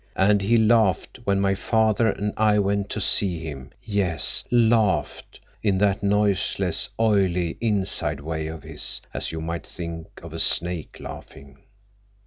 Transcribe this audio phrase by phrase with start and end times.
[0.15, 5.77] And he laughed when my father and I went to see him; yes, laughed, in
[5.77, 11.59] that noiseless, oily, inside way of his, as you might think of a snake laughing.